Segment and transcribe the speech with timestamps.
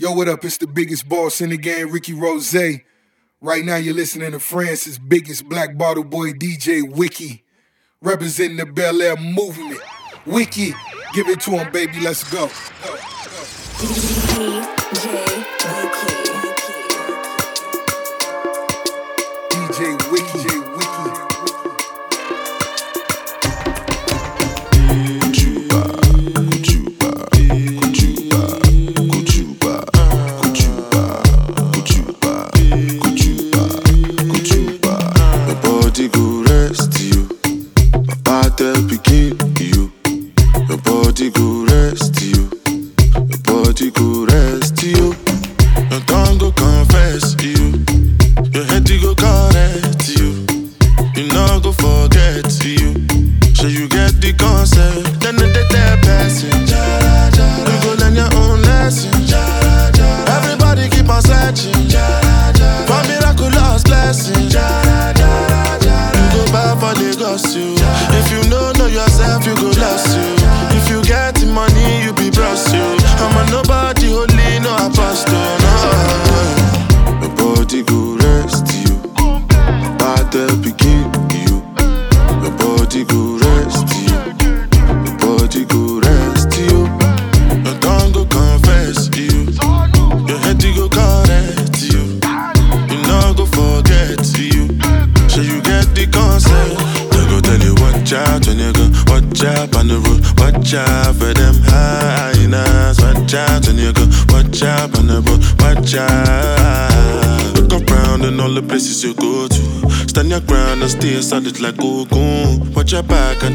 [0.00, 0.42] Yo, what up?
[0.46, 2.54] It's the biggest boss in the game, Rick Ross.
[3.42, 7.44] Right now, you're listening to France's biggest black bottle boy, DJ Wiki,
[8.00, 9.78] representing the Bel Air movement.
[10.24, 10.72] Wiki,
[11.12, 12.00] give it to him, baby.
[12.00, 12.46] Let's go.
[13.76, 14.64] DJ
[19.50, 20.59] DJ Wiki.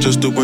[0.05, 0.34] Just do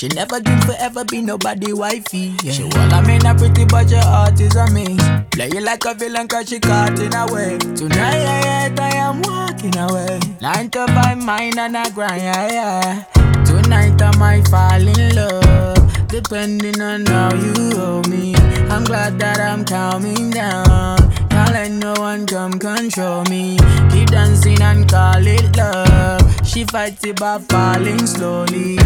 [0.00, 2.34] She never dreamed forever be nobody wifey.
[2.42, 2.52] Yeah.
[2.52, 4.98] She well, I mean, a pretty but your heart is a maze.
[5.30, 7.58] Play you like a villain cause she caught in a way.
[7.58, 10.18] Tonight I am walking away.
[10.40, 13.04] Nine to five, mine and I grind, yeah, yeah.
[13.44, 16.08] Tonight I might fall in love.
[16.08, 18.34] Depending on how you hold me.
[18.70, 20.96] I'm glad that I'm calming down.
[21.28, 23.58] Can't let no one come control me.
[23.90, 26.46] Keep dancing and call it love.
[26.46, 28.78] She fights it by falling slowly.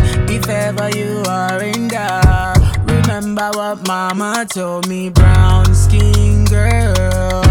[0.46, 5.08] If ever you are in doubt, remember what mama told me.
[5.08, 7.42] Brown skin girl,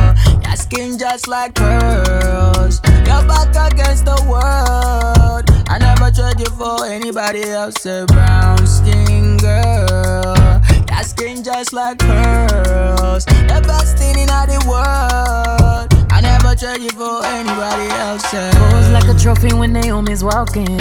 [0.43, 2.81] your skin just like pearls.
[3.07, 5.49] Your back against the world.
[5.69, 7.83] I never trade you for anybody else.
[7.87, 10.61] A brown skin girl.
[10.87, 13.25] Your skin just like pearls.
[13.25, 15.92] The best thing in all the world.
[16.13, 18.21] I never trade you for anybody else.
[18.29, 20.77] Pose like a trophy when Naomi's walking.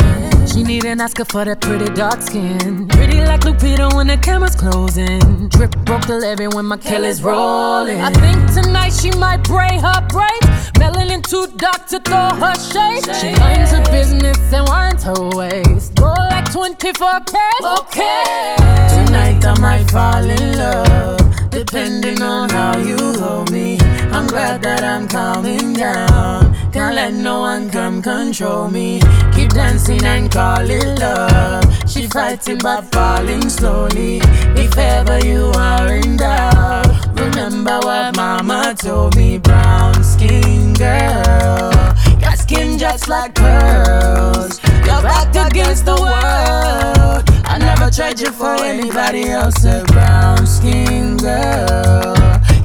[0.47, 2.87] She need an Oscar for that pretty dark skin.
[2.89, 5.49] Pretty like Lupita when the camera's closing.
[5.49, 8.03] Drip broke the levy when my Kelly's rolling.
[8.03, 10.71] I think tonight she might braid her braids.
[10.77, 13.03] Melanin too dark to throw her shade.
[13.17, 15.99] She minds her business and winds her waist.
[15.99, 17.37] Roll like 24K.
[17.81, 18.57] Okay.
[18.97, 23.72] Tonight I might fall in love, depending on how you hold me.
[24.15, 26.55] I'm glad that I'm calming down.
[26.73, 29.01] Can't let no one come control me.
[29.35, 31.65] Keep dancing and call it love.
[31.89, 34.21] She fighting but falling slowly.
[34.57, 36.87] If ever you are in doubt,
[37.19, 39.39] remember what mama told me.
[39.39, 41.73] Brown skin girl,
[42.21, 44.61] your skin just like pearls.
[44.87, 47.25] You're back against the world.
[47.45, 49.65] I never tried you for anybody else.
[49.65, 52.15] A brown skin girl,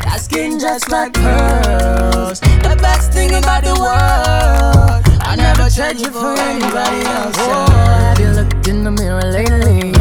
[0.09, 2.39] your skin just like pearls.
[2.39, 5.03] The best thing about the world.
[5.21, 7.35] I never tried you for anybody else.
[7.39, 9.93] Oh, have you looked in the mirror lately?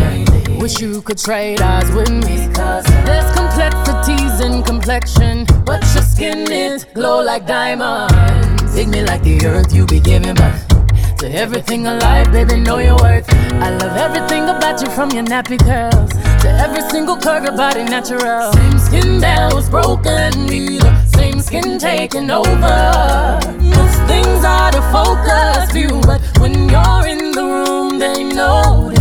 [0.58, 2.48] Wish you could trade eyes with me.
[2.54, 8.74] Cause there's complexities in complexion, but your skin is glow like diamonds.
[8.74, 10.75] Dig me like the earth you be giving back.
[11.18, 13.24] To everything alive, baby, know your worth.
[13.54, 16.10] I love everything about you from your nappy curls
[16.42, 18.52] to every single curve, your body natural.
[18.52, 20.78] Same skin that was broken, the
[21.16, 23.40] same skin taking over.
[23.60, 28.95] Most things are the focus view, but when you're in the room, they notice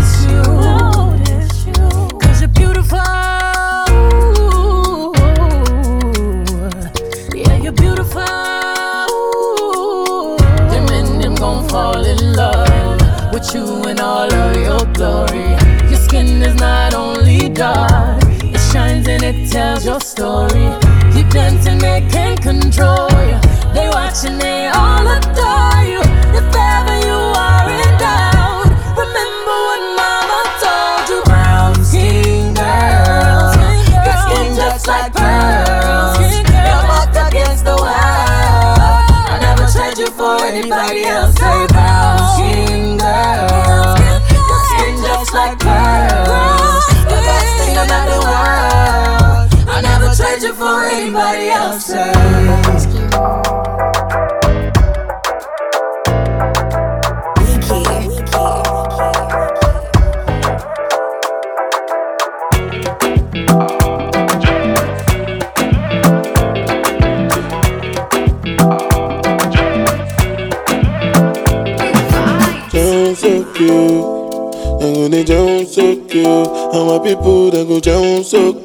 [13.56, 15.50] you in all of your glory.
[15.90, 20.68] Your skin is not only dark, it shines and it tells your story.
[21.14, 23.40] Keep dancing, they can't control you.
[23.74, 25.45] They watching, they all adore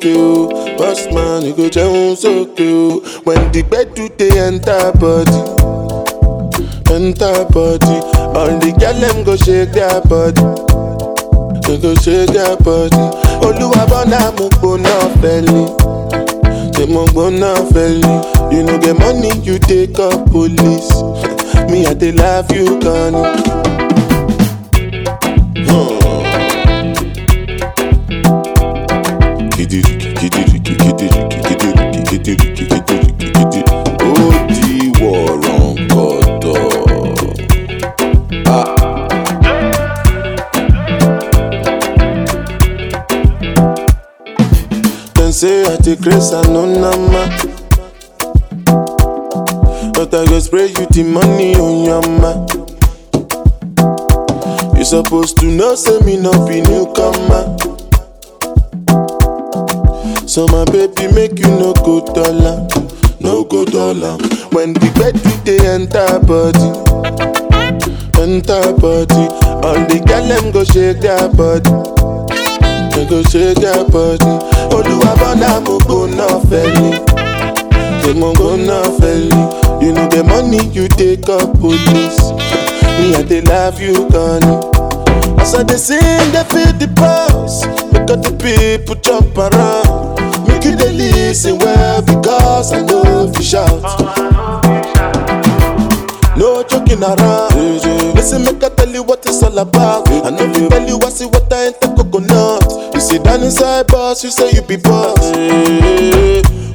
[0.00, 0.48] soke yo.
[0.76, 3.00] Boss man, you go jẹun soke yo.
[3.24, 5.40] When the gbedu dey enter body
[6.92, 7.96] Enter body
[8.34, 10.42] All the girl dem go shake their body.
[11.62, 12.96] Dem go shake their body.
[13.46, 15.66] Olúwa bọ́nà mo gbóná fẹ́lẹ́
[16.74, 18.14] Ṣé mo gbóná feli.
[18.52, 20.90] You no know get money you take up police.
[21.70, 23.69] Me I dey love you gan ni.
[45.40, 47.22] Say I dey grace and no nama.
[49.94, 52.32] But I go spray you the money on your ma.
[54.76, 57.56] You supposed to know say me no be newcomer.
[60.28, 62.66] So my baby make you no go dollar,
[63.20, 64.16] no go dollar.
[64.52, 66.70] When the bed do they enter body,
[68.20, 69.26] enter body.
[69.64, 71.68] All the girl them go shake their body,
[73.08, 74.24] go shake their body.
[78.20, 79.30] Mo mo na feli.
[79.80, 82.20] You know the money you take up police.
[83.00, 85.40] Me I dey love you, Connie.
[85.40, 86.00] As I dey sing,
[86.32, 87.64] they feel the pulse.
[87.92, 90.18] Make all the people jump around.
[90.48, 93.80] Make you dey listen well because I know if you shout.
[96.36, 97.54] No joking around.
[98.14, 100.08] Listen, make I tell you what it's all about.
[100.10, 100.30] I
[103.30, 105.30] down inside boss, you say you be boss.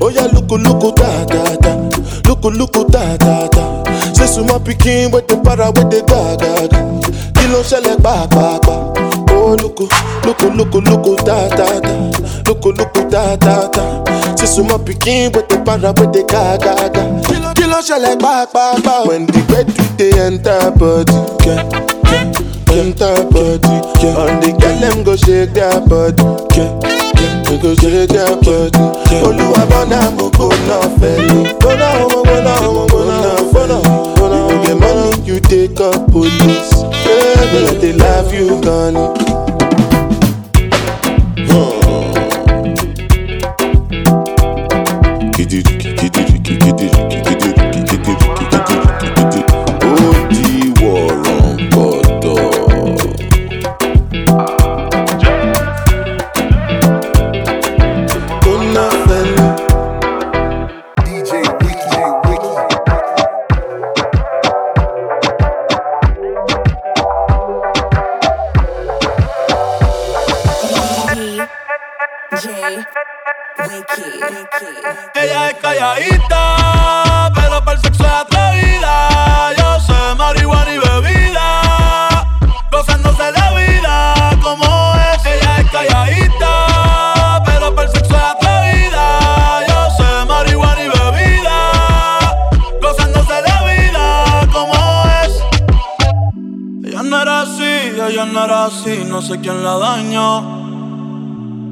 [0.02, 1.76] Oh yeah, look, look, da da da.
[2.28, 3.84] Look, look, da da da.
[4.14, 6.80] Say suma pikin with the para with the ga ga ga.
[7.36, 8.60] Kí ló ń ṣẹlẹ̀ pàápàá?
[9.32, 9.80] Oh look,
[10.26, 11.94] look, look, look, da da da.
[12.48, 13.84] Look, look, da da da.
[14.38, 16.58] Say suma pikin with the para with the ga.
[17.28, 19.08] Kí ló- Kí ló ń ṣẹlẹ̀ pàápàá?
[19.08, 21.14] When the bed dey enter body,
[21.46, 21.64] yeah,
[22.80, 24.20] enter body, yeah.
[24.20, 26.24] All the girl them go shake their body,
[26.56, 26.72] yeah,
[27.20, 27.44] yeah.
[27.48, 28.84] They go shake their body.
[29.26, 31.44] Olúwa bọ́nà mo kò ná fẹ́lẹ́.
[31.60, 33.18] Gbọ́nà ọmọ gbọ́nà ọmọ gbọ́nà
[33.52, 33.78] gbọ́nà.
[34.52, 36.74] You get money, you take up police.
[37.06, 39.26] Yeah, dey love you, Connie.
[45.96, 47.15] calladita, hmm.
[99.16, 100.44] No sé quién la dañó.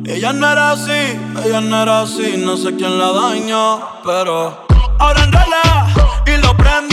[0.06, 4.66] Ella no era así, ella no era así, no sé quién la dañó, pero
[4.98, 5.88] ahora enrola
[6.26, 6.93] y lo prende,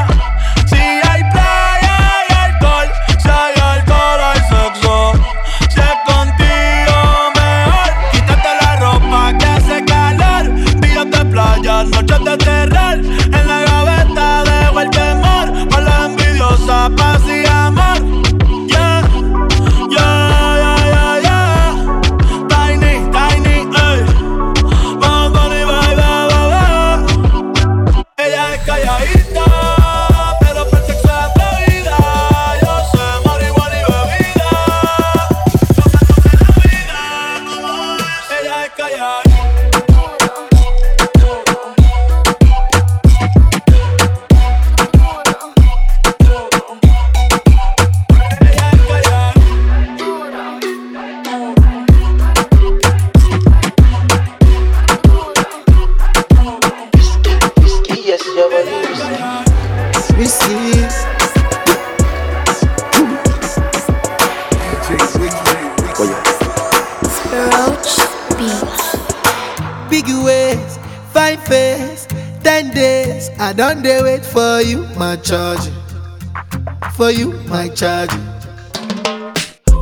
[77.81, 78.13] Charge.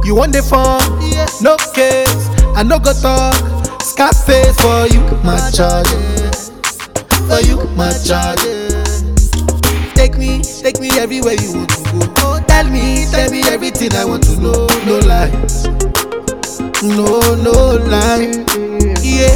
[0.08, 0.80] You want the phone?
[1.04, 1.42] Yes.
[1.42, 2.30] No case.
[2.56, 3.36] I no go talk.
[3.84, 5.92] Scarface for you, my charge.
[7.28, 8.40] For you, my charge.
[10.00, 12.00] Take me, take me everywhere you want to go.
[12.24, 14.68] Oh, Tell me, tell me everything I want to know.
[14.88, 15.68] No lies.
[16.80, 18.32] No, no lie.
[19.04, 19.36] Yeah,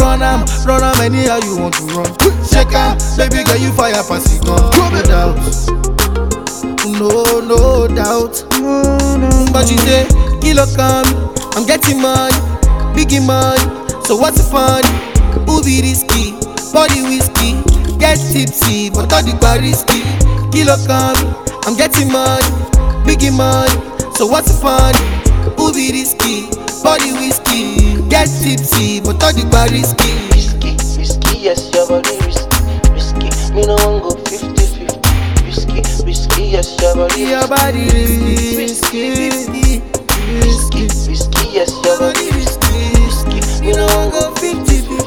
[0.00, 2.08] run am, run am anyhow you want to run.
[2.48, 4.56] Check am, baby girl you fire pass it gun.
[4.80, 5.36] No doubt,
[6.84, 8.34] Oh, no, no doubt.
[8.58, 10.06] Mm, but you say,
[10.40, 11.06] kilo come,
[11.54, 12.34] I'm getting money,
[12.94, 13.62] biggie money.
[14.04, 14.82] So what's the fun?
[15.64, 16.32] Be risky?
[16.72, 17.62] Body whiskey,
[17.98, 20.02] get tipsy, but all the bar risky.
[20.50, 21.14] Kilo come,
[21.66, 22.42] I'm getting money,
[23.06, 23.70] biggie money.
[24.16, 24.92] So what's the fun?
[25.72, 26.50] Be risky?
[26.82, 30.10] Body whiskey, get tipsy, but all the bar risky.
[30.34, 32.90] Risky, risky, yes, your body risky.
[32.90, 34.51] Risky, me no one go 50
[36.02, 36.06] 50.
[36.06, 37.46] Risky, risky, yes, your body Your
[38.58, 39.82] risky, Risky,
[40.42, 42.90] risky, risky, yes, your body risky.
[43.06, 44.98] Risky, me no one go 50 50.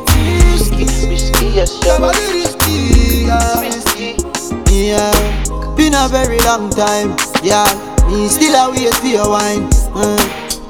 [0.51, 4.15] Risky, risky, yes, your your body body risky.
[4.71, 5.11] yeah.
[5.75, 7.15] been a very long time.
[7.43, 7.67] Yeah,
[8.07, 9.67] me still a wait for your wine.
[9.93, 10.15] Uh,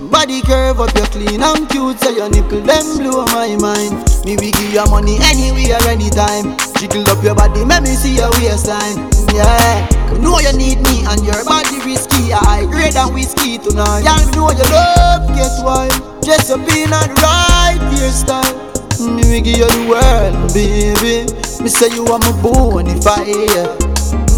[0.10, 3.94] body curve up, you clean and cute, so your nipple them blow my mind.
[4.25, 6.58] Me we give you money anywhere, anytime.
[6.79, 8.98] Jiggle up your body, make me see your waistline.
[9.34, 12.34] Yeah, you know you need me and your body risky.
[12.34, 14.04] I grade than whiskey tonight.
[14.04, 15.88] Me know you love, guess why?
[16.22, 18.66] Dress up in a right hairstyle.
[19.00, 21.28] Me we give you the world, baby.
[21.62, 23.68] Me say you are my bonfire.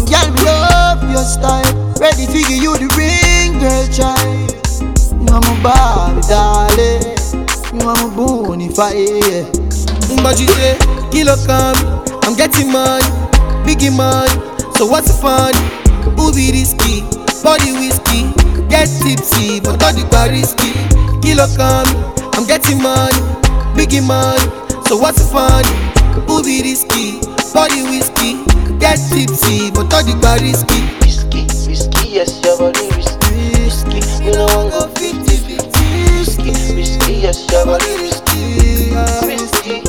[0.08, 1.64] Girl, me love your style.
[2.00, 4.54] Ready to give you the ring, girl, child.
[5.20, 7.16] You are my Barbie, darling.
[7.72, 9.44] You are my bonfire.
[10.22, 10.76] But you say,
[11.12, 11.76] kilo come,
[12.24, 13.04] I'm getting money,
[13.64, 14.57] biggie money.
[14.78, 15.50] So what's the fun?
[16.14, 17.02] Be risky?
[17.42, 18.30] Body whiskey,
[18.70, 20.70] get tipsy, but all the bar risky.
[21.18, 21.90] Kilo come,
[22.38, 23.18] I'm getting money,
[23.74, 24.38] biggie money.
[24.86, 25.66] So what's the fun?
[26.46, 27.18] Be risky?
[27.50, 28.38] Body whiskey,
[28.78, 30.86] get tipsy, but all the bar risky.
[31.02, 33.58] Whiskey, whiskey, yes, your body risky.
[33.58, 35.58] Whiskey, you know I'm go 50 50.
[36.22, 38.94] Whiskey, whiskey, yes, your body risky.
[39.26, 39.87] Whiskey.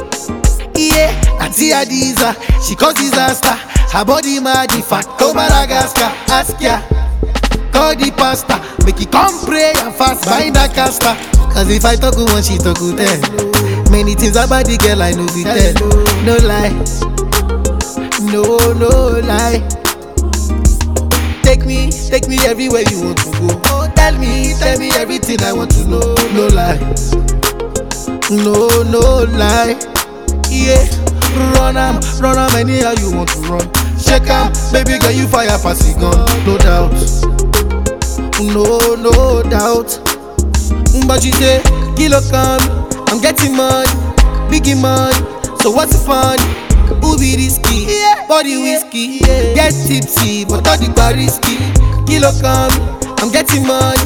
[1.00, 3.56] Yeah, Auntie Adiza, she cause disaster.
[3.96, 6.12] Her body mad, in fact, go Madagascar.
[6.28, 6.82] Ask ya,
[7.72, 11.16] call the pastor, make it come pray and fast, find a caster.
[11.56, 13.16] Cause if I talk to one, she talk to ten.
[13.92, 15.72] Many things about the girl I know be tell.
[16.28, 16.76] No lie,
[18.28, 19.64] no, no lie.
[21.44, 23.48] Take me, take me everywhere you want to go.
[23.72, 26.14] Oh, tell me, tell me everything I want to know.
[26.36, 26.78] No lie,
[28.30, 29.80] no, no lie.
[30.50, 30.84] Yeah,
[31.56, 33.66] run am, run am anyhow you want to run.
[33.98, 36.92] Shake am, baby girl you fire pass it gun, no doubt,
[38.42, 39.90] no no doubt.
[41.40, 41.62] Say
[41.96, 42.62] kilo come,
[43.08, 43.88] I'm getting money,
[44.50, 45.16] biggie money.
[45.62, 46.38] So what's the fun?
[47.02, 47.86] Who be risky?
[48.28, 51.58] Body whiskey, get tipsy, but all the risky.
[52.06, 52.72] Kilo come,
[53.20, 53.98] I'm getting money,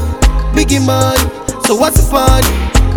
[0.54, 1.20] biggie money.
[1.66, 2.44] So what's the fun?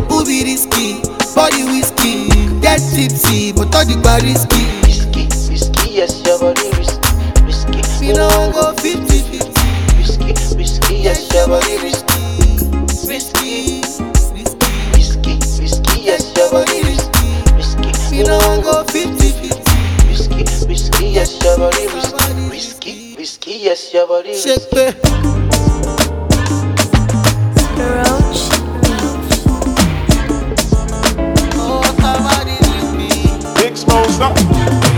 [0.08, 1.15] Who be risky?
[1.37, 2.28] Body whiskey,
[2.64, 4.64] get tipsy, but all the bar risky.
[4.88, 7.12] Whiskey, whiskey, yes, your body risky.
[7.44, 9.44] Whiskey, You know I go 50 50.
[10.01, 12.16] Whiskey, whiskey, yes, your body risky.
[13.05, 13.85] Risky,
[14.33, 14.57] risky.
[14.96, 17.29] Whiskey, whiskey, yes, your body risky.
[17.53, 19.53] Whiskey, You know I go 50 50.
[20.09, 22.49] Whiskey, whiskey, yes, your body risky.
[22.49, 24.57] Whiskey, whiskey, yes, your body risky.
[24.57, 24.87] Shake me.
[27.77, 28.56] Roach
[34.16, 34.95] stop.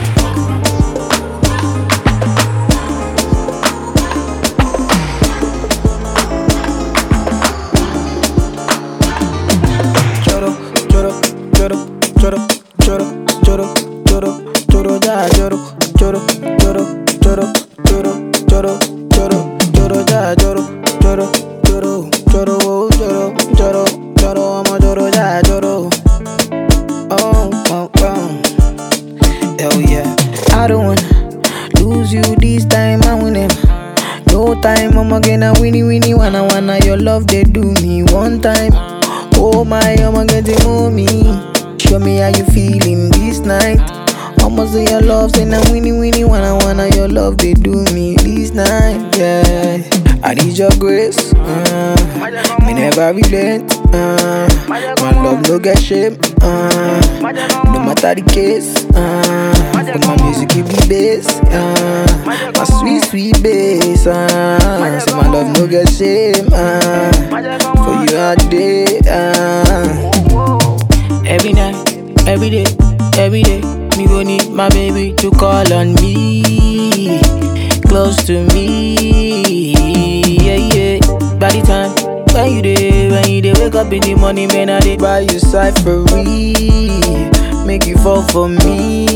[88.23, 89.07] Fall for me.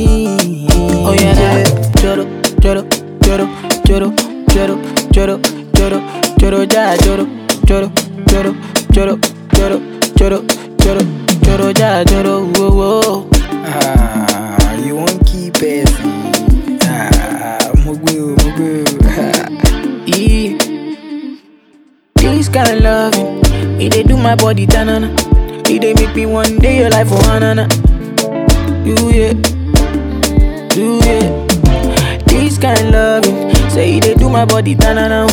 [1.04, 1.64] Oh yeah, yeah.
[2.00, 2.24] Choro,
[2.60, 2.82] choro,
[3.20, 3.46] choro,
[3.86, 4.08] choro,
[4.54, 4.78] choro,
[5.12, 5.38] choro,
[5.74, 6.00] choro,
[6.38, 7.26] choro, ja, choro,
[7.66, 7.90] choro,
[8.30, 8.52] choro,
[8.92, 9.18] choro,
[9.54, 9.78] choro,
[10.16, 10.38] choro,
[10.78, 11.02] choro,
[11.42, 13.28] choro, ja, choro, whoa, whoa.
[13.64, 15.88] Ah, you won't keep it.
[16.84, 18.84] Ah, mugu, mugu.
[20.06, 20.58] Yeah.
[22.16, 23.40] This kind of loving,
[23.80, 25.08] it dey do my body tanana.
[25.68, 27.66] It dey make me one day your life for hanana.
[28.84, 29.32] You yeah,
[30.68, 31.46] do yeah.
[32.26, 35.26] This kind of loving, say it dey do my body tanana.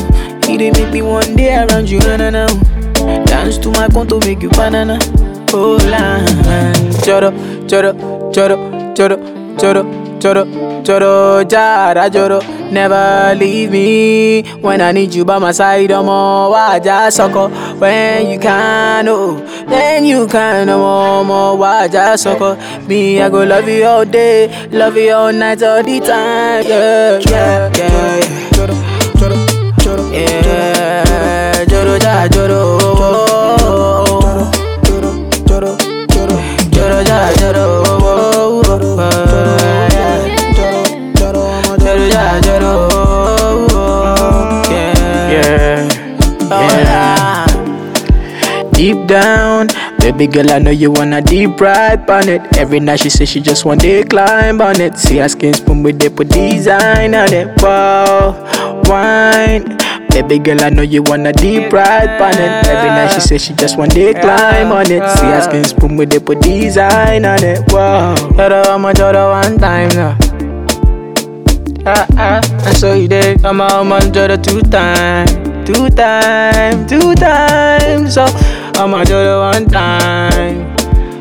[0.47, 2.47] It dey make me one day around you na.
[3.25, 4.99] Dance to my conto make you banana.
[5.51, 6.19] Oh la,
[7.03, 7.31] choro,
[7.67, 7.91] choro,
[8.31, 8.55] choro,
[8.95, 9.17] choro,
[9.57, 9.81] choro,
[10.19, 10.45] choro,
[10.83, 12.39] choro, jara choro.
[12.71, 15.91] Never leave me when I need you by my side.
[15.91, 20.69] I'm waja soko when you can, oh, then you can.
[20.69, 20.79] I'm
[21.59, 22.55] waja soko.
[22.87, 26.63] Me, I go love you all day, love you all night, all the time.
[26.67, 28.19] Yeah, yeah, yeah.
[28.51, 28.75] Choro,
[29.17, 29.35] choro,
[29.81, 32.27] choro, yeah, choro, ja,
[49.09, 49.67] down.
[49.97, 52.41] Baby girl, I know you wanna deep ride on it.
[52.57, 54.97] Every night she says she just want to climb on it.
[54.97, 57.49] See her skin spoon with they put design on it.
[57.61, 58.37] Wow,
[58.85, 59.77] wine.
[60.09, 62.67] Baby girl, I know you wanna deep ride on it.
[62.69, 65.03] Every night she says she just want to climb on it.
[65.17, 67.59] See her skin spoon with they put design on it.
[67.73, 70.17] Wow, her how much other one time now.
[71.85, 75.27] Ah ah, and so you did to the two time,
[75.65, 78.13] two time, two times.
[78.13, 78.27] So
[78.79, 80.73] I'ma do the one time,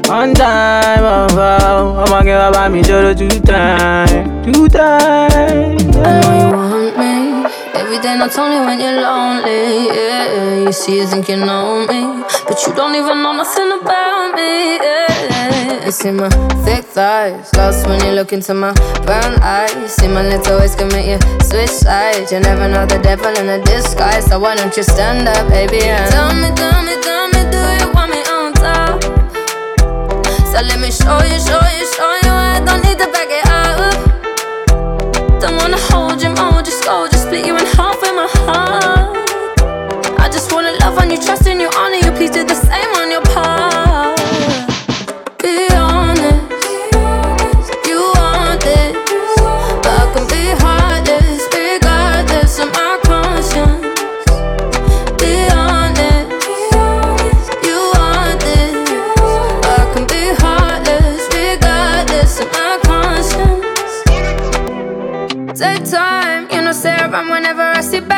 [0.06, 1.02] one time.
[1.02, 1.58] Oh, oh.
[1.60, 2.04] oh.
[2.04, 5.76] I'ma give up me to the two time, two time.
[6.06, 9.88] I know you want me every day, not only when you're lonely.
[9.88, 14.36] Yeah, you see, you think you know me, but you don't even know nothing about
[14.36, 14.76] me.
[14.76, 15.37] Yeah,
[15.84, 16.28] you see my
[16.64, 18.72] thick thighs, lost when you look into my
[19.04, 19.94] brown eyes.
[19.94, 22.32] See my little ways make you switch sides.
[22.32, 25.82] You never know the devil in a disguise, so why don't you stand up, baby?
[25.84, 29.02] And tell me, tell me, tell me, do you want me on top?
[30.50, 32.32] So let me show you, show you, show you.
[32.32, 33.98] I don't need to back it up.
[35.40, 39.16] Don't wanna hold you more, just go, just split you in half with my heart.
[40.18, 42.12] I just wanna love on you, trust in you, honor you.
[42.12, 44.27] Please do the same on your part.
[65.58, 68.17] Take time, you know, around whenever I bad mind.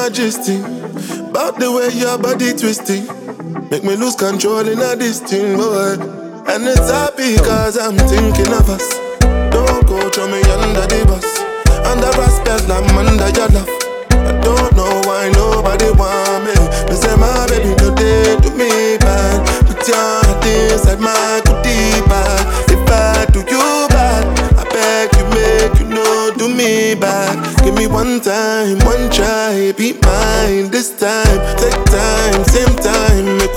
[0.00, 0.56] Majesty.
[1.28, 3.04] About the way your body twisting.
[3.68, 6.00] Make me lose control in a this boy
[6.48, 8.86] And it's happy cause I'm thinking of us.
[9.52, 11.28] Don't go throw me under the bus.
[11.84, 13.68] Under respect, I'm under your love.
[14.24, 16.56] I don't know why nobody want me.
[16.88, 19.36] Me say my baby no they do me bad
[19.68, 21.49] Put your heart inside my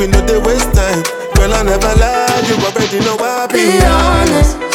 [0.03, 1.01] we know they waste time.
[1.35, 4.72] Girl I never lie You already know I be, Be honest, you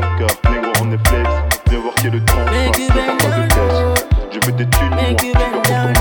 [0.00, 1.28] back up, négro on est flex,
[1.68, 5.97] viens voir qui est le trompe, pas de test, je veux des thunes, moi,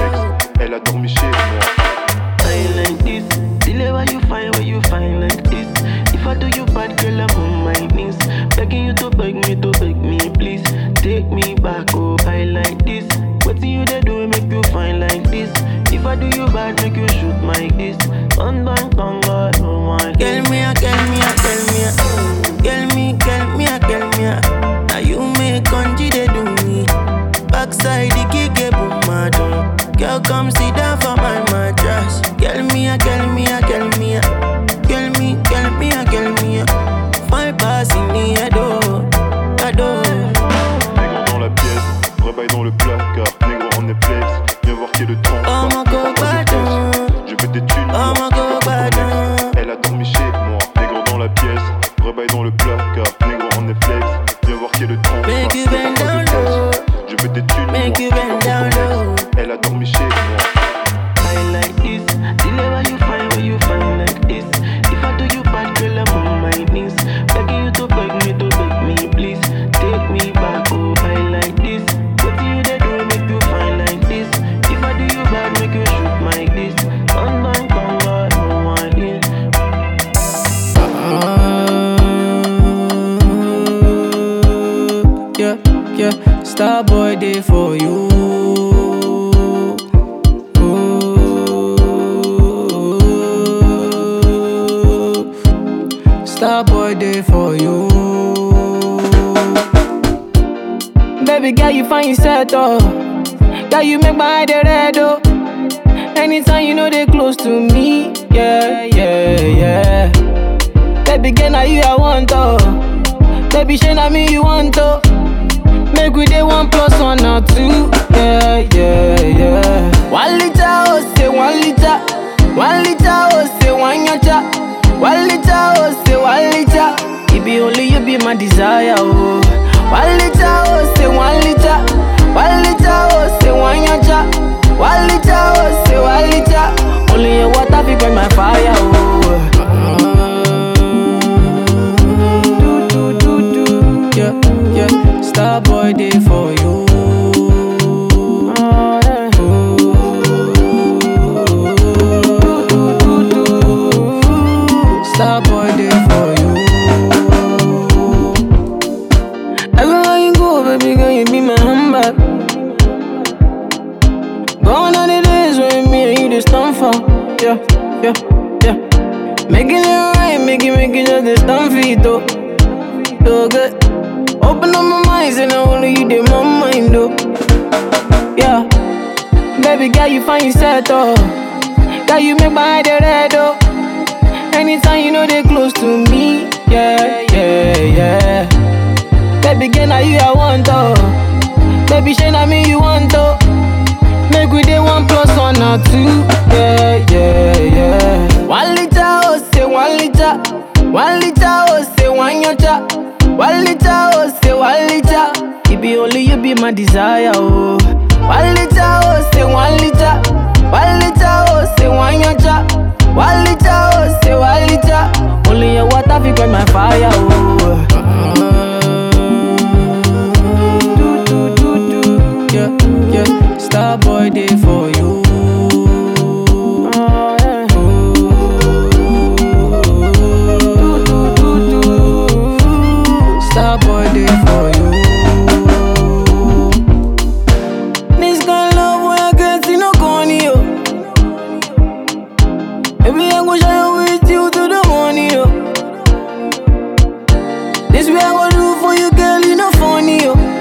[247.97, 250.37] This way I go do for you, girl, you know funny, oh.
[250.37, 250.57] yo.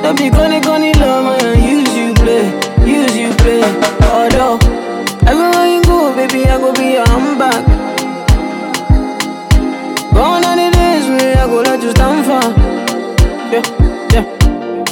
[0.00, 1.58] Don't be gonna gonna love, man.
[1.58, 2.46] Use you play,
[2.86, 3.58] use you play.
[3.58, 4.58] Oh Although,
[5.26, 7.66] everywhere you go, baby, I go be your back.
[10.14, 12.46] Gone are the days when I go let you stand for.
[13.50, 13.66] Yeah,
[14.14, 14.24] yeah.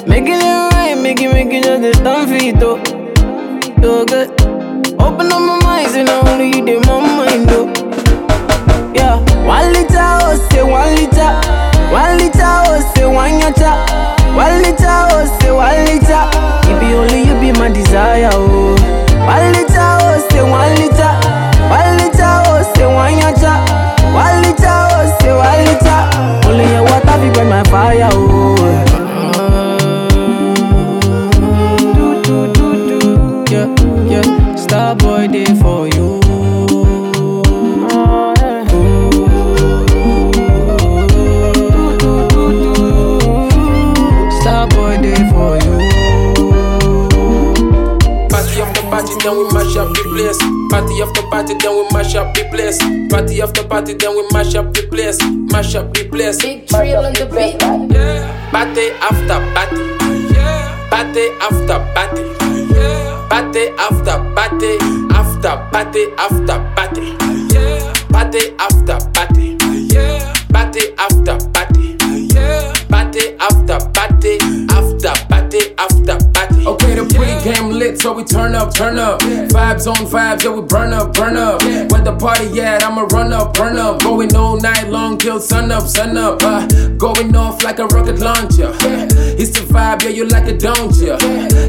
[0.09, 2.83] Making it right, making, making just the stand for it, though.
[3.81, 4.29] So good.
[4.99, 7.69] Open up my mind, and I only you did my mind, though.
[8.93, 9.98] Yeah, while it's
[10.51, 11.33] say one liter,
[11.91, 13.73] one liter, oh say one yata,
[14.37, 16.23] one liter, oh say one liter.
[16.71, 18.77] It be only you be my desire, oh.
[19.27, 21.13] One liter, oh say one liter,
[21.69, 23.55] one liter, oh say one yata,
[24.15, 26.49] one liter, oh say one liter.
[26.49, 28.58] Only your water be burn my fire, oh.
[50.79, 52.79] Party after party, then we mash up the place.
[53.11, 55.19] Party after party, then we mash up the place.
[55.51, 56.41] Mash up the place.
[56.41, 57.59] Big drill on the beat.
[58.53, 59.83] Party after party.
[60.89, 62.23] Party after party.
[63.27, 64.79] Party after party.
[65.11, 67.17] After party after party.
[68.15, 69.59] Party after party.
[70.53, 71.97] Party after party.
[72.87, 74.39] Party after party.
[74.71, 76.67] After party after party.
[76.67, 79.21] Okay, the pregame lit, so we turn up, turn up.
[79.21, 81.63] Vibes on vibes, yeah, we burn up, burn up.
[81.63, 84.03] Where the party at, I'ma run up, burn up.
[84.03, 86.43] Going all night long till sun up, sun up.
[86.43, 88.73] Uh, going off like a rocket launcher.
[89.41, 91.17] It's the vibe, yeah, you like it, don't ya?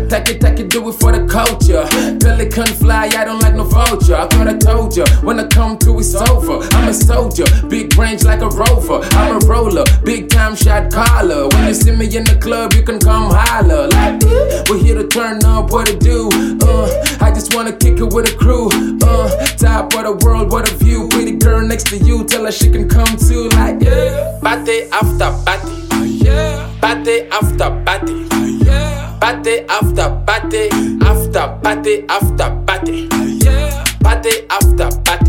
[0.10, 1.86] Take it, take it, do it for the culture.
[2.19, 4.15] Pelican fly, I don't like no vulture.
[4.15, 6.65] I thought I told ya, when I come to, it's over.
[6.76, 9.02] I'm a soldier, big range like a rover.
[9.13, 11.48] I'm a roller, big time shot caller.
[11.50, 13.88] When you see me in the club, you can come holler.
[13.88, 14.22] Like,
[14.69, 16.30] we're here to turn up, what to do?
[16.62, 16.88] Uh,
[17.22, 18.70] I just wanna kick it with a crew.
[19.04, 21.08] Uh, top of the world, what a view.
[21.10, 23.50] Pretty girl next to you, tell her she can come too.
[23.50, 24.40] Like, yeah.
[24.42, 25.76] Party after party.
[26.82, 28.26] Party after party.
[29.20, 30.70] Party after party.
[31.02, 33.08] After party after party.
[34.02, 35.29] Party after party.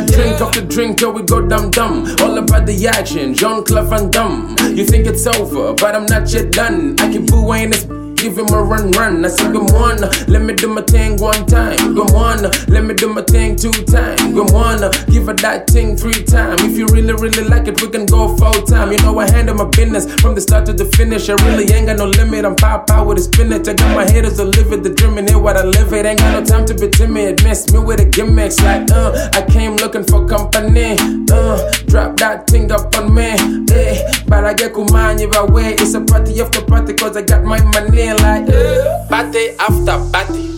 [0.00, 2.04] Now drink the drink till we go dum dum.
[2.20, 4.56] All about the action, Jean Claude Van Damme.
[4.76, 6.96] You think it's over, but I'm not yet done.
[6.98, 8.05] I keep booing this.
[8.26, 9.24] Give him a run, run.
[9.24, 11.94] I said, Good one, let me do my thing one time.
[11.94, 14.20] Good one, let me do my thing two times.
[14.20, 16.60] Good one, give her that thing three times.
[16.64, 18.90] If you really, really like it, we can go full time.
[18.90, 21.28] You know, I handle my business from the start to the finish.
[21.28, 22.44] I really ain't got no limit.
[22.44, 23.68] I'm pop out with a spinach.
[23.68, 26.04] I got my haters to live it, the dream and it, what I live it.
[26.04, 27.44] Ain't got no time to be timid.
[27.44, 30.96] Miss me with the gimmicks like, uh, I came looking for company.
[31.30, 33.38] Uh, drop that thing up on me.
[33.70, 35.74] Eh, but I get kumanya by way.
[35.74, 39.06] It's a party after party, cause I got my money like, eh.
[39.08, 40.54] Party after party.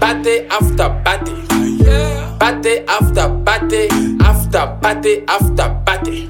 [0.00, 1.34] Party after party.
[2.38, 3.88] Party after party.
[4.20, 6.26] After party after party.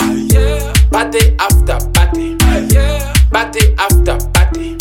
[0.91, 2.37] Party after party.
[3.31, 4.77] Party after party.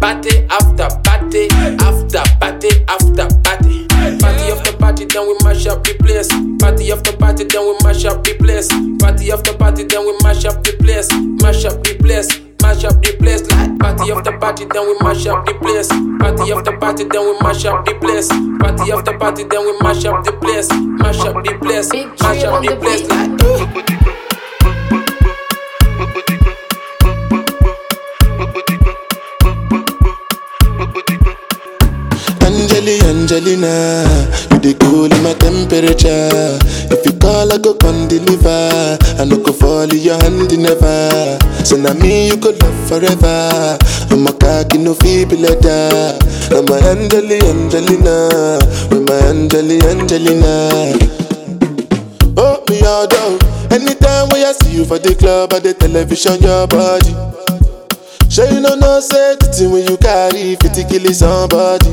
[0.00, 1.48] Party after party.
[1.80, 3.86] After party after party.
[4.18, 6.28] Party after party, then we mash up the place.
[6.60, 8.68] Party after party, then we mash up the place.
[8.98, 11.10] Party after party, then we mash up the place.
[11.42, 12.47] Mash up the place.
[12.62, 15.88] Mash up the place like party after party, then we mash up the place.
[16.18, 18.28] Party after party, then we mash up the place.
[18.28, 20.68] Party after party, then we mash up the place.
[20.72, 21.92] Mash up the place.
[21.92, 24.17] Mash up the place like.
[33.30, 34.08] Angelina,
[34.52, 36.56] you dey cool in my temperature.
[36.88, 38.96] If you call, I go come deliver.
[39.20, 41.36] I no go fall in your hand never.
[41.62, 43.76] So now me you go love forever.
[44.10, 46.16] I'm a cocky no feeble letter.
[46.56, 50.96] I'm a Angeli, Angelina, with my Angeli, Angelina.
[52.40, 53.36] Oh me all down.
[53.70, 57.12] Anytime when I see you for the club or the television, your body.
[58.30, 61.92] Sure you know no say the thing when you carry 50 kill somebody.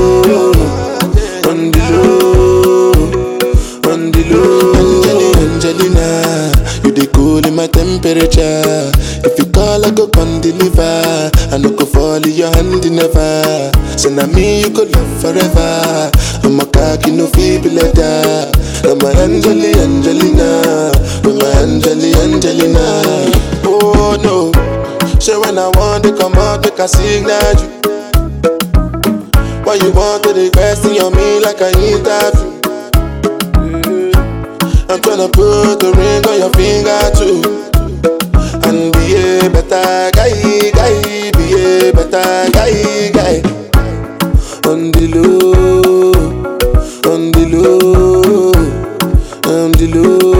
[7.61, 8.89] my temperature.
[9.21, 11.29] If you call, I go come deliver.
[11.53, 13.71] I no go fall in your hand never.
[14.01, 16.09] So now me you go love forever.
[16.41, 18.49] I'm a cocky no feeble letter.
[18.81, 20.89] I'm a Angeli Angelina,
[21.21, 23.29] I'm a Angeli Angelina.
[23.61, 24.49] Oh no,
[25.19, 27.69] so when I want to come out, make I signal you.
[29.61, 32.60] Why you want to question on me like I interview?
[34.91, 37.39] I'm tryna put the ring on your finger too.
[38.67, 40.35] And be a better guy,
[40.75, 43.39] guy, be a better guy, guy.
[44.69, 46.11] On the low,
[47.09, 48.51] on the low,
[49.49, 50.30] on the low,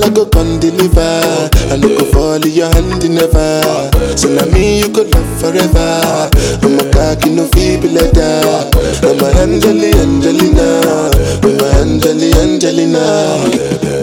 [0.00, 1.50] call, I go come deliver.
[1.70, 3.90] I no go fall in your hand never.
[4.16, 6.30] So now me you go love forever.
[6.62, 8.70] I'm a cocky no feeble letter.
[9.06, 11.10] I'm a Angeli Angelina.
[11.42, 13.48] I'm a Angeli Angelina.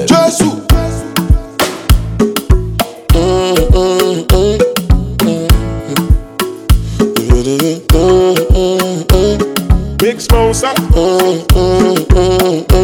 [0.07, 0.41] Jesus.
[3.13, 3.55] Mm,
[11.49, 12.76] mm, mm, mm.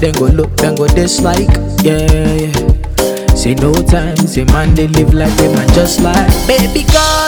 [0.00, 1.48] Then go look, then go dislike,
[1.82, 3.34] yeah, yeah.
[3.34, 7.25] Say no time, say man they live like they man just like Baby cover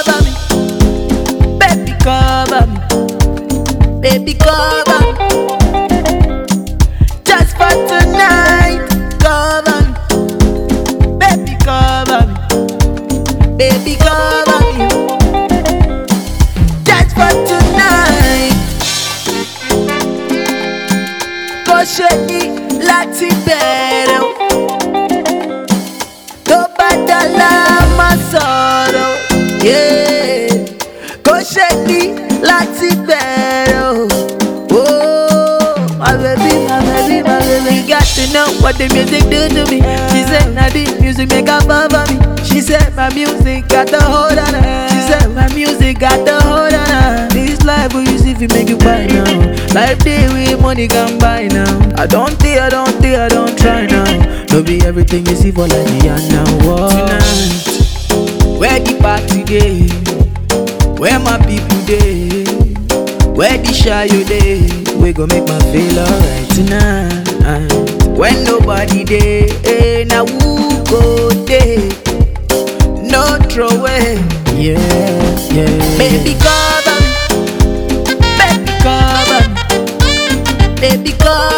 [41.19, 42.45] music make her for me.
[42.45, 44.89] She said, my music got the hold on her.
[44.89, 47.29] She said, my music got the hold on her.
[47.31, 49.25] This life will use if you make you buy now.
[49.75, 51.67] Life day with money can buy now.
[51.97, 54.45] I don't think, I don't think, I don't try now.
[54.53, 56.45] No be everything you see for like me and now.
[56.89, 59.89] Tonight, where the party day?
[60.99, 62.45] Where my people day?
[63.35, 64.69] Where the shy you day?
[64.97, 67.98] We gon' make my feel alright tonight.
[68.19, 71.77] When nobody day, hey, now who go day?
[73.13, 74.17] No throw away,
[74.55, 74.77] yeah,
[75.55, 75.79] yeah.
[75.97, 81.58] Baby cover me, baby cover me, baby cover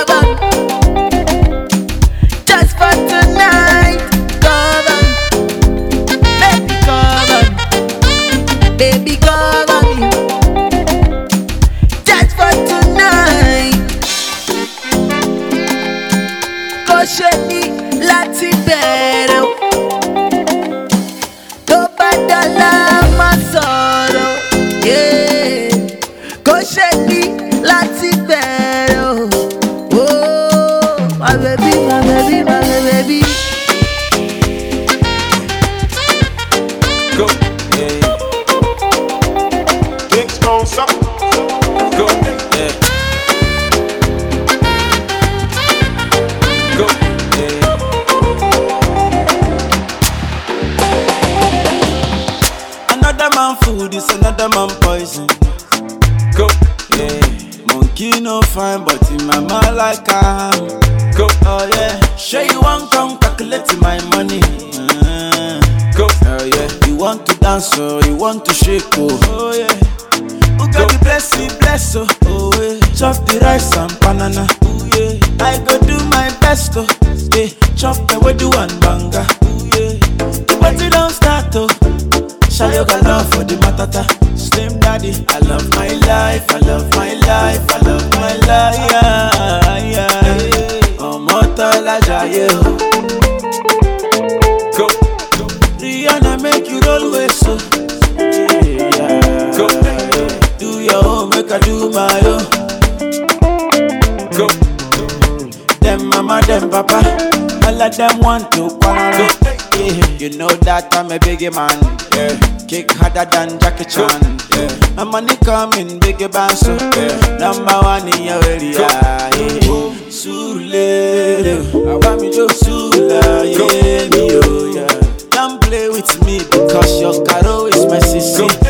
[108.01, 109.29] them want to quarrel.
[109.77, 110.17] Yeah.
[110.17, 111.77] You know that I'm a biggie man.
[112.17, 112.33] Yeah.
[112.67, 114.41] Kick harder than Jackie Chan.
[114.57, 114.95] Yeah.
[114.97, 116.81] My money coming, biggie banso.
[116.97, 117.37] Yeah.
[117.37, 118.89] Number one in your area.
[118.89, 119.61] Yeah.
[120.09, 125.29] Sule, I want me to Sula, yeah, oh, yeah.
[125.31, 128.70] Don't play with me because your caro is my sister.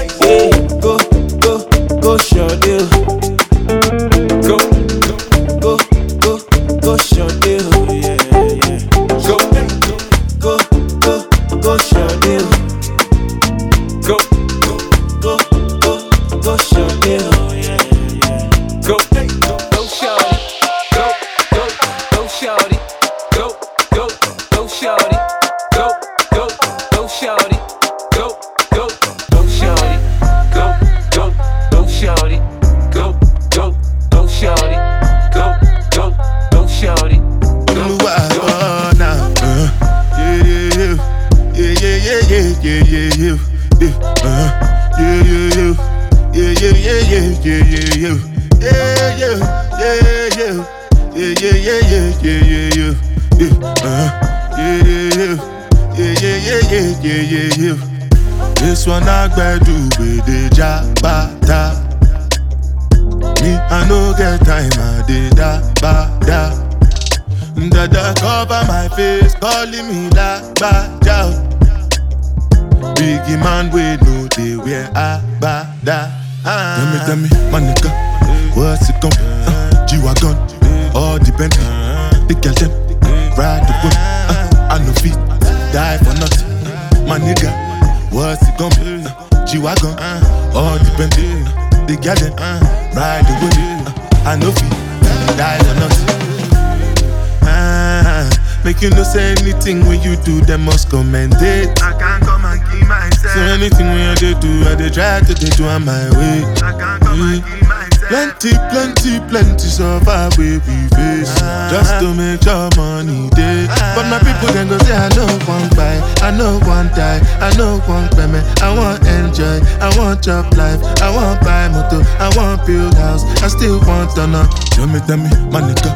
[98.70, 101.82] Make you no say anything when you do, them must commend it.
[101.82, 103.34] I can't come and keep myself.
[103.34, 106.46] So anything when you dey do, I dey try to dey do on my way.
[106.62, 107.68] I can't come and keep mm.
[107.68, 108.06] myself.
[108.10, 111.66] Plenty, plenty, plenty survive we we face ah.
[111.74, 113.98] Just to make sure money day ah.
[113.98, 117.50] But my people then go say I know one buy, I know one die, I
[117.58, 122.30] know one payment I want enjoy, I want job life, I want buy motor, I
[122.38, 124.46] want build house I still want to know
[124.78, 125.90] Tell me, tell me, my nigga,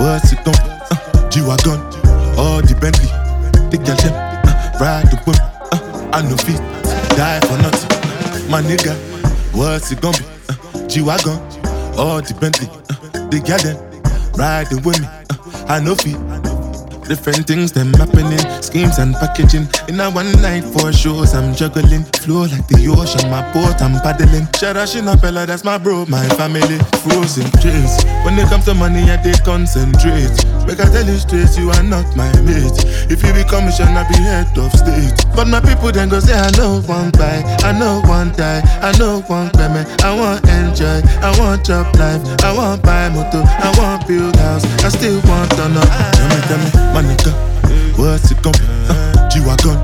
[0.00, 0.68] what's it gon' be?
[0.92, 1.80] Uh, G-Wagon,
[2.42, 3.06] all the Bentley
[3.70, 6.58] The girl them, uh, ride the whip uh, I no fit,
[7.16, 8.94] die for nothing My nigga,
[9.54, 10.24] what's it gonna be?
[10.50, 11.38] Uh, G-Wagon,
[11.96, 13.78] all the Bentley uh, The girl them,
[14.34, 16.18] riding with me uh, I no fit
[17.08, 19.66] Different things them happening, schemes and packaging.
[19.88, 22.04] In a one night for shows, I'm juggling.
[22.22, 24.46] Flow like the ocean, my boat I'm paddling.
[24.56, 26.78] Sharashina Bella, that's my bro, my family.
[27.02, 28.02] Frozen dreams.
[28.24, 30.30] When it comes to money, I they concentrate.
[30.66, 32.78] Make I tell you straight, you are not my mate.
[33.10, 35.12] If you become a I be head of state.
[35.34, 38.96] But my people then go say, I know one buy, I know one die, I
[38.98, 39.88] know one payment.
[40.04, 44.64] I want enjoy, I want job life, I want buy motor, I want build house,
[44.84, 45.86] I still want to know.
[46.14, 47.32] Tell me, tell me, my nigga,
[47.98, 48.64] what's it gon' be?
[48.88, 49.76] Uh, G-Wagon,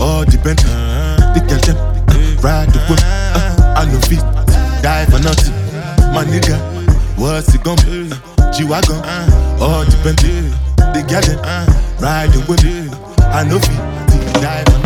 [0.00, 0.72] all the Bentley,
[1.34, 4.20] the girl them, uh, ride the whip, uh, I no fit,
[4.82, 5.54] die for nothing.
[6.12, 6.58] My nigga,
[7.16, 8.12] what's it gonna be?
[8.12, 10.54] Uh, G-Wagon, uh, all dependent.
[10.78, 11.66] The garden, uh,
[12.00, 12.88] riding with me.
[13.18, 14.85] I know feet, deep dive.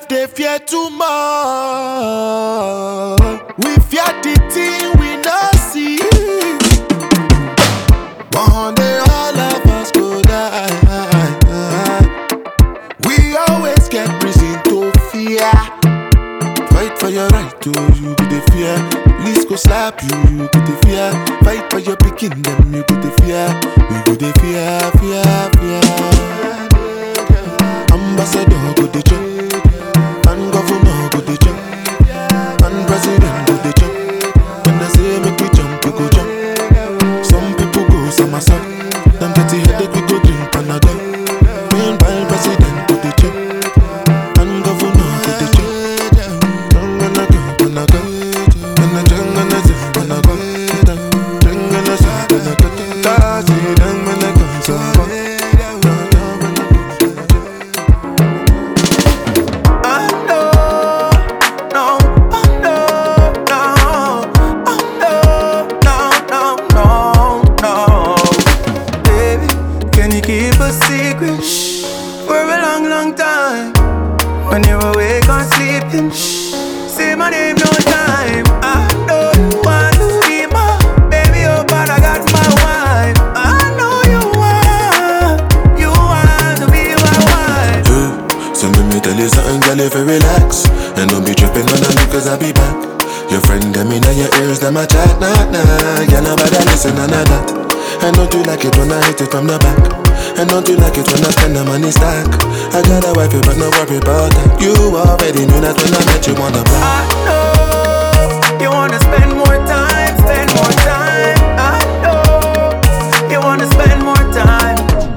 [0.00, 1.10] self they fear too much.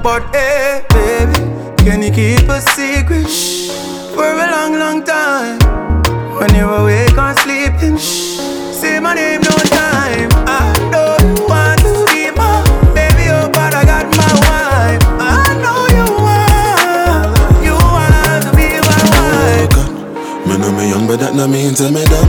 [0.04, 1.32] But hey, baby,
[1.82, 3.70] can you keep a secret shh,
[4.12, 5.58] for a long, long time?
[6.38, 8.36] When you're awake or sleeping, shh,
[8.76, 10.28] say my name no time.
[10.44, 12.60] I know you want to be my
[12.92, 15.02] baby, oh, but I got my wife.
[15.24, 20.46] I know you want, you want to be my wife.
[20.46, 22.28] Me know me young, but that not mean to me dumb.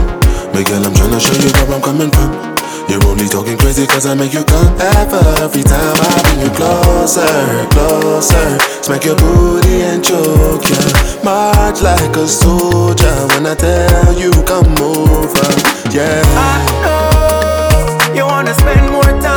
[0.56, 2.55] Me girl, I'm tryna show you where I'm coming from.
[2.88, 6.50] You're only talking crazy cause I make you come ever Every time I bring you
[6.54, 7.26] closer,
[7.74, 8.58] closer.
[8.82, 10.78] Smack your booty and choke ya.
[11.24, 15.48] March like a soldier When I tell you come over,
[15.90, 16.22] yeah.
[16.38, 19.35] I know you wanna spend more time,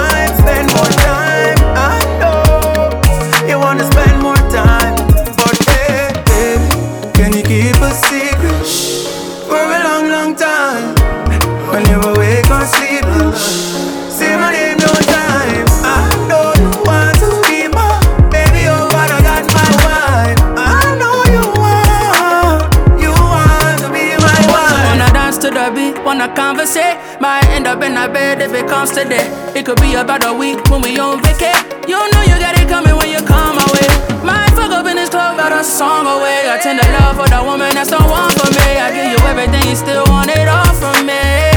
[27.89, 29.57] in a bed if it comes to that.
[29.57, 31.57] It could be about a week when we on vacay.
[31.89, 33.89] You know you got it coming when you come my way.
[34.21, 36.45] Might fuck up in this club, got a song away.
[36.45, 38.69] I tend to love for the woman that's the one for me.
[38.77, 41.48] I give you everything, you still want it all from me.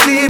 [0.00, 0.23] Awake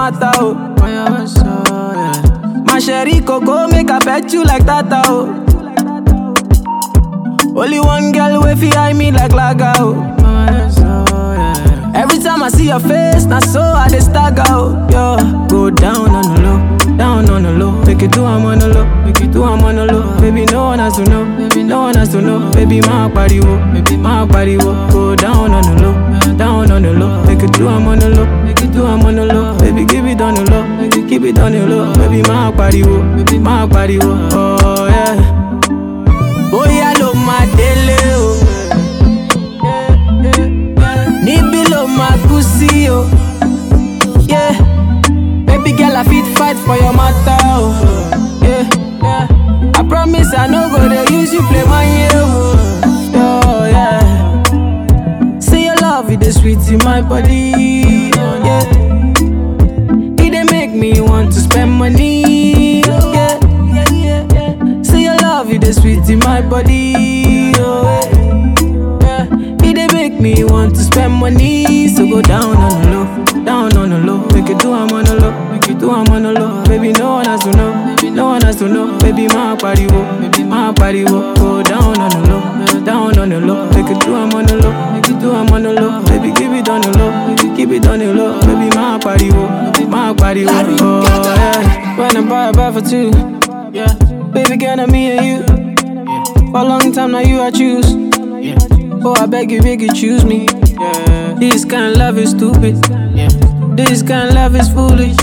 [0.00, 0.54] matter oh.
[2.64, 5.36] My sherry coco make I pet you like tata oh.
[7.54, 10.06] Only one girl way fi eye me like laga oh.
[11.94, 14.88] Every time I see your face, na so I dey stagger oh.
[14.90, 17.72] Yo, go down on the low, down on the low.
[17.84, 20.18] Make it do I'm on the low, make it do I'm on the low.
[20.20, 22.50] Baby no one has to know, baby no one has to know.
[22.52, 24.72] Baby my body wo, baby my body wo.
[24.90, 27.22] Go down on the low, down on the low.
[27.26, 28.26] Make it do I'm on the low,
[28.72, 29.58] do I'm on the low.
[29.58, 30.88] Baby, give it on the low.
[31.08, 31.92] Keep it on the low.
[31.94, 33.02] Baby, máa pariwo.
[33.16, 34.12] Baby, máa pariwo.
[34.32, 35.16] Oh, yeah.
[36.50, 37.98] Boy, I Bóyá ló máa délé
[40.22, 40.46] yeah.
[41.24, 43.06] Níbi ló máa kú sí o.
[44.28, 44.54] Yeah.
[45.46, 47.38] Baby girl, I fit fight for your matter.
[47.44, 47.74] Oh.
[48.42, 48.66] Yeah.
[49.74, 52.26] I promise I no go dey use you play my year o.
[53.14, 53.42] Oh.
[53.46, 55.38] oh, yeah.
[55.40, 57.99] See your love, it dey sweet in my body.
[58.50, 60.34] Yeah.
[60.42, 62.82] It make me want to spend money.
[62.86, 64.82] Oh, yeah.
[64.82, 67.52] Say your love, it dey sweet in my body.
[67.56, 67.84] Oh,
[69.02, 69.26] yeah.
[69.62, 71.86] It make me want to spend money.
[71.88, 74.18] So go down on the low, down on the low.
[74.34, 76.64] Make it do I'm on the low, make it do I'm on the low.
[76.64, 78.98] Baby, no one has to know, no one has to know.
[78.98, 81.34] Baby, my body wo, baby, my body wo.
[81.36, 82.42] Go down on the low,
[82.84, 83.68] down on the low.
[83.70, 86.02] Make it do I'm on the low, make it do I'm on the low.
[86.04, 88.40] Baby, keep it on the low, keep it on the low.
[88.40, 89.46] Baby, my body wo,
[89.88, 90.50] my body wo.
[90.52, 93.10] Oh yeah, when I buy a buy for two.
[93.72, 93.94] Yeah,
[94.32, 96.50] baby, girl, me and you.
[96.50, 97.86] For a long time now, you I choose.
[99.02, 100.46] Oh, I beg you, beg you, choose me.
[100.78, 101.34] Yeah.
[101.38, 102.76] This kind of love is stupid.
[103.14, 103.28] Yeah.
[103.74, 105.16] This kind of love is foolish.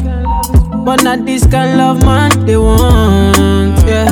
[0.83, 3.77] But not this kind of love, man, they want.
[3.85, 4.07] Yeah.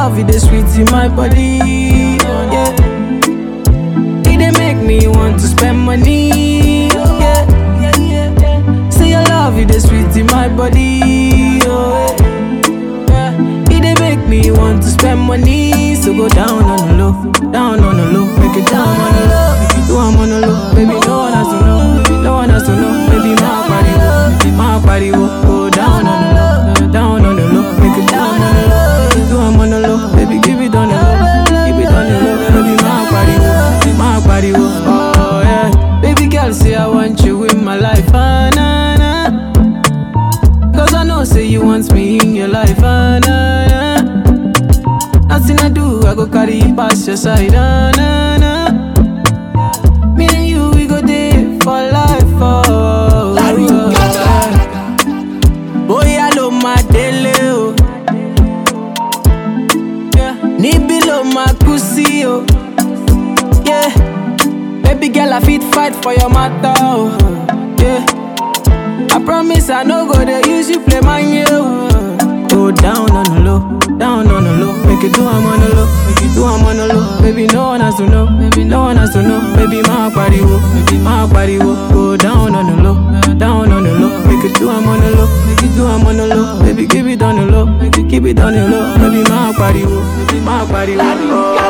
[0.00, 1.58] Love, it is sweet in my body.
[1.60, 2.72] Yeah.
[4.24, 6.88] It dey make me want to spend money.
[6.88, 7.44] Yeah.
[8.90, 11.60] See your love, it is sweet in my body.
[11.60, 12.16] Yeah.
[13.68, 15.94] It dey make me want to spend money.
[15.96, 17.12] So go down on the low,
[17.52, 20.74] down on the low, make it down on the low, do I'm on the low.
[20.74, 23.06] Baby, no one has to know, no one has to know.
[23.10, 25.10] Baby, my body my body
[46.20, 48.68] go carry past your side, ah nah nah.
[50.16, 53.36] Me and you, we go there for life, oh.
[55.88, 57.72] Bóyá ló máa délé o.
[60.16, 60.34] Yeah.
[60.60, 62.44] Níbí ló máa kú sí o.
[63.64, 63.88] Yeah.
[64.82, 67.10] Baby girl, I fit fight for your matter, oh.
[67.80, 68.04] Yeah.
[69.16, 71.88] I promise I no go dey use you play my yo.
[72.48, 73.60] Go down on the low,
[73.98, 74.39] down on.
[75.00, 77.22] Make it do I'm on the low, make it do I'm on the low.
[77.22, 79.40] Baby, no one has to know, baby, no one has to know.
[79.56, 82.96] Baby, my body will, baby, my body will Go down on the low,
[83.38, 84.22] down on the low.
[84.26, 86.60] Make it do I'm on the low, make it do I'm on the low.
[86.60, 87.64] Baby, keep it on the low,
[88.10, 88.94] keep it on the low.
[88.98, 90.04] Baby, my body will,
[90.44, 90.96] my body.
[91.00, 91.69] Oh,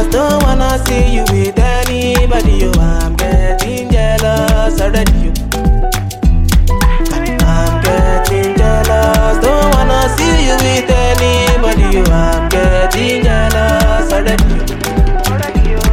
[0.00, 0.12] jealous.
[0.12, 2.64] Don't wanna see you with anybody.
[2.64, 5.12] Oh, I'm getting jealous already.
[5.12, 5.32] You.
[7.44, 9.38] I'm getting jealous.
[9.44, 11.96] Don't wanna see you with anybody.
[11.96, 14.44] You, I'm getting jealous already.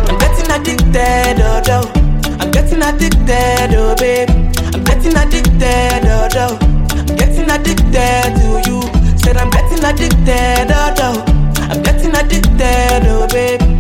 [0.08, 1.92] I'm getting addicted, oh, oh.
[2.40, 4.30] I'm getting addicted, oh, babe.
[4.74, 6.58] I'm getting addicted, oh, oh.
[6.92, 8.82] I'm getting addicted to you.
[9.18, 11.26] Said I'm getting addicted, oh, oh.
[11.70, 13.77] I'm getting addicted, oh, babe.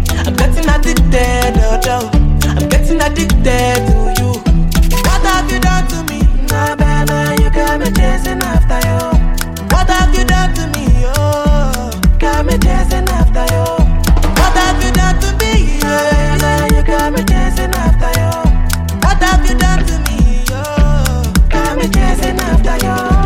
[0.87, 2.09] Addicted, oh, oh.
[2.47, 4.31] I'm getting addicted to you.
[5.03, 6.21] What have you done to me?
[6.47, 8.95] Nah, baby, you got me chasing after you.
[9.67, 10.87] What have you done to me?
[11.17, 13.65] Oh, got me chasing after you.
[14.39, 15.77] What have you done to me?
[15.81, 18.31] Yeah, you got me chasing after you.
[19.03, 20.45] What have you done to me?
[20.51, 23.16] Oh, got me chasing after you.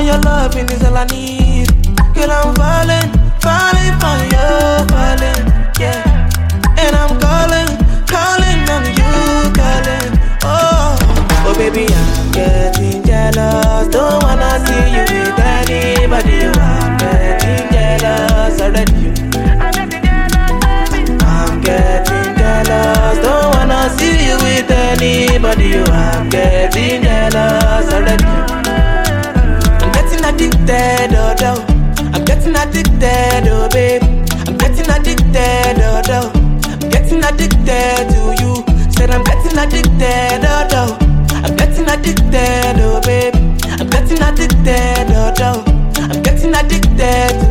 [0.00, 1.68] I'm your loving is all I need.
[2.14, 3.12] Girl, I'm falling,
[3.44, 4.48] falling for you,
[4.88, 5.44] falling,
[5.76, 6.24] yeah.
[6.80, 7.68] And I'm calling,
[8.08, 9.12] calling on you,
[9.52, 10.08] calling.
[10.40, 10.96] Oh,
[11.44, 13.88] oh baby, I'm getting jealous.
[13.92, 16.48] Don't wanna see you with anybody.
[16.48, 19.12] I'm getting jealous already.
[21.28, 23.18] I'm getting jealous.
[23.20, 25.76] Don't wanna see you with anybody.
[25.92, 28.19] I'm getting jealous already
[30.40, 32.10] addicted, oh, oh.
[32.14, 34.02] I'm getting addicted, oh, babe.
[34.48, 36.32] I'm getting addicted, oh, oh.
[36.64, 38.64] I'm getting addicted to you.
[38.92, 40.98] Said I'm getting addicted, oh, oh.
[41.44, 43.34] I'm getting addicted, oh, babe.
[43.78, 45.64] I'm getting addicted, oh, oh.
[46.10, 47.49] I'm getting addicted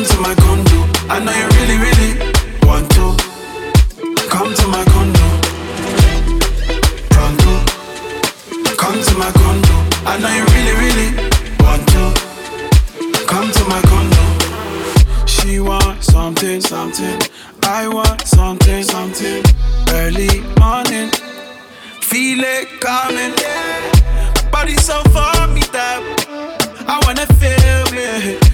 [0.00, 0.88] Come to my condo.
[1.10, 2.12] I know you really, really
[2.66, 3.12] want to.
[4.30, 5.26] Come to my condo.
[7.10, 7.52] Pronto.
[8.80, 9.76] Come to my condo.
[10.08, 11.08] I know you really, really
[11.60, 13.26] want to.
[13.26, 15.26] Come to my condo.
[15.26, 17.20] She wants something, something.
[17.64, 19.44] I want something, something.
[19.90, 21.10] Early morning.
[22.00, 23.34] Feel it coming.
[24.50, 26.00] Body so far me that
[26.88, 28.49] I wanna feel it.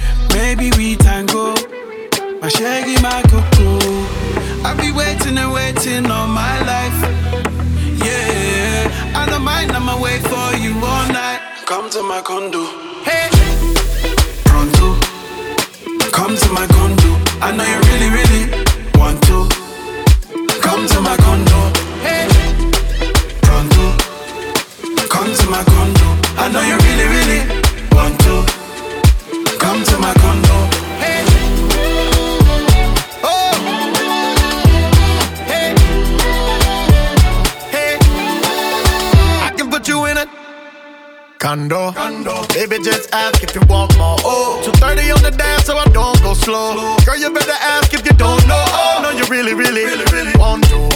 [0.47, 1.57] Maybe we tango.
[2.41, 3.83] My shaggy, my cocoa.
[4.65, 6.99] I've been waiting and waiting all my life.
[7.99, 8.87] Yeah,
[9.17, 11.41] I don't mind, I'ma wait for you all night.
[11.67, 12.63] Come to my condo.
[13.03, 13.29] Hey,
[14.45, 14.95] pronto.
[16.13, 17.11] Come to my condo.
[17.43, 18.45] I know you really, really
[19.01, 19.49] want to.
[20.63, 21.59] Come to my condo.
[22.07, 22.29] Hey,
[23.43, 23.85] pronto.
[25.11, 26.09] Come to my condo.
[26.39, 27.41] I know you really, really
[27.91, 28.56] want to.
[29.77, 30.76] Come to my condo.
[41.47, 41.95] Condo.
[42.59, 44.19] Baby, just ask if you want more.
[44.27, 46.75] Oh, 230 on the dash, so I don't go slow.
[47.07, 48.59] Girl, you better ask if you don't know.
[48.59, 50.91] Oh, no, you really, really, really, really want to.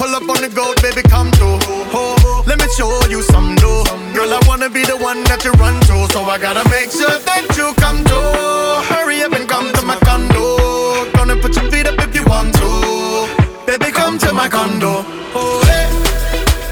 [0.00, 1.60] Pull up on the goat, baby, come through.
[1.92, 3.84] Oh, let me show you some dough.
[4.16, 7.12] Girl, I wanna be the one that you run to, so I gotta make sure
[7.28, 8.96] that you come through.
[8.96, 11.04] Hurry up and come to my condo.
[11.12, 13.28] Gonna put your feet up if you want to.
[13.68, 15.04] Baby, come to my condo.
[15.36, 15.84] Oh, hey.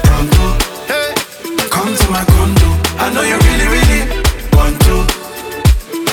[0.09, 0.57] Pronto.
[0.89, 1.13] Hey.
[1.69, 2.80] Come to my condo.
[3.03, 4.01] I know you really, really
[4.53, 4.95] want to.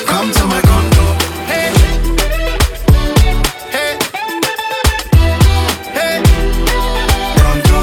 [0.07, 1.05] Come to my condo.
[1.45, 1.71] Hey.
[3.75, 3.99] Hey.
[5.93, 6.23] Hey.
[7.37, 7.79] Pronto.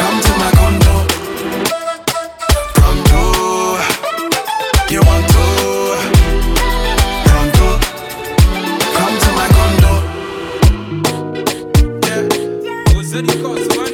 [0.00, 0.94] Come to my condo.
[4.90, 5.44] You want to.
[8.98, 9.92] Come to my condo.
[13.26, 13.89] Kilo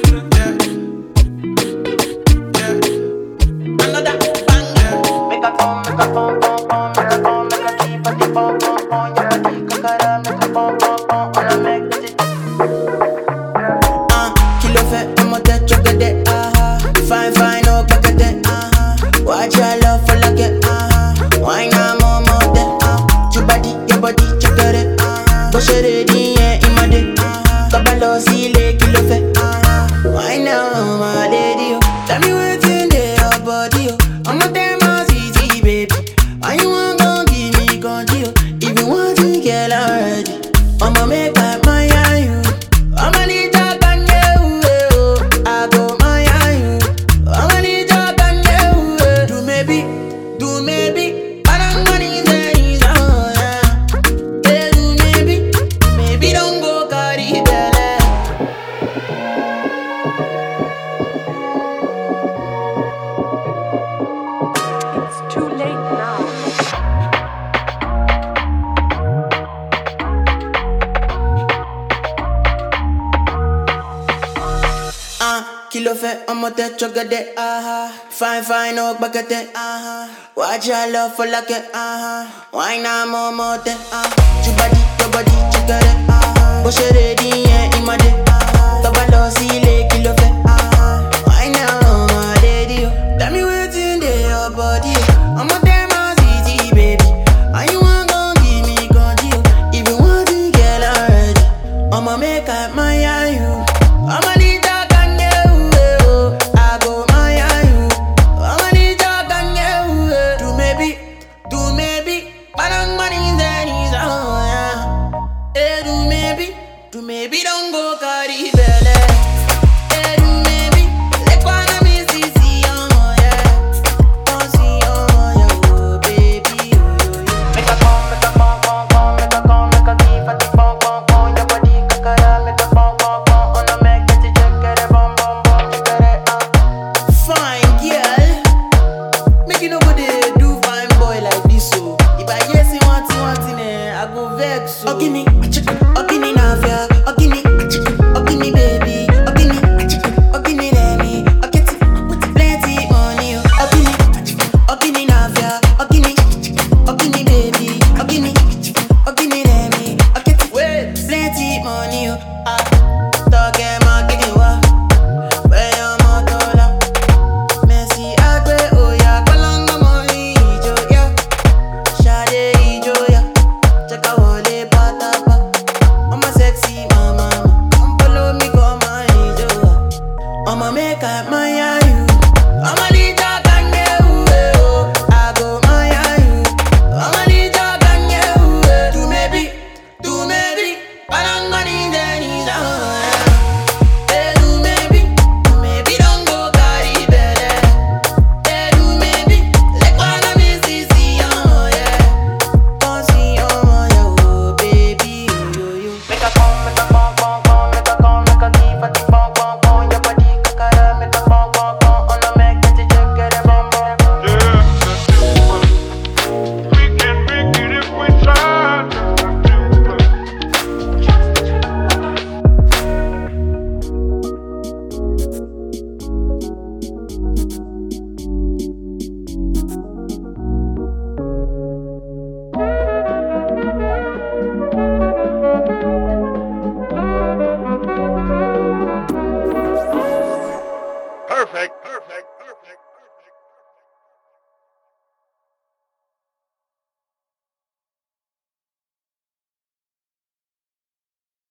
[81.07, 82.27] love for like it, uh-huh.
[82.51, 84.06] Why not more, more, that, uh.